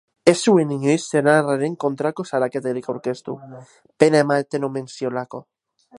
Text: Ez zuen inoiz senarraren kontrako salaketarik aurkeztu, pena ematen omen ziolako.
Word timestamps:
Ez 0.31 0.33
zuen 0.51 0.71
inoiz 0.75 1.01
senarraren 1.07 1.75
kontrako 1.83 2.25
salaketarik 2.31 2.89
aurkeztu, 2.95 3.35
pena 4.05 4.23
ematen 4.27 4.71
omen 4.73 4.93
ziolako. 4.99 5.47